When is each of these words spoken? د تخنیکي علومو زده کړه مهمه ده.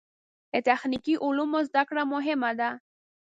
د 0.53 0.55
تخنیکي 0.67 1.15
علومو 1.25 1.59
زده 1.67 1.83
کړه 1.89 2.03
مهمه 2.13 2.51
ده. 2.59 2.69